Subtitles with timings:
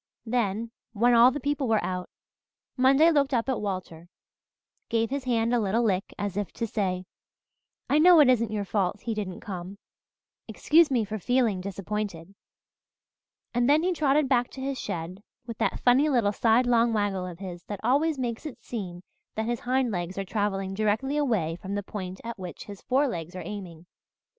[0.25, 2.09] Then, when all the people were out,
[2.75, 4.07] Monday looked up at Walter,
[4.89, 7.05] gave his hand a little lick as if to say,
[7.87, 9.77] 'I know it isn't your fault he didn't come
[10.47, 12.33] excuse me for feeling disappointed,'
[13.53, 17.37] and then he trotted back to his shed, with that funny little sidelong waggle of
[17.37, 19.03] his that always makes it seem
[19.35, 23.35] that his hind legs are travelling directly away from the point at which his forelegs
[23.35, 23.85] are aiming.